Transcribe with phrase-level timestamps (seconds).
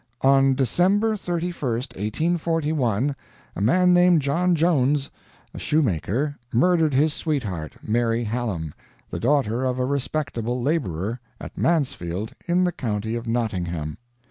[0.23, 3.15] "On December 31, 1841,
[3.55, 5.11] a man named John Johnes,
[5.53, 8.73] a shoemaker, murdered his sweetheart, Mary Hallam,
[9.11, 13.99] the daughter of a respectable laborer, at Mansfield, in the county of Nottingham.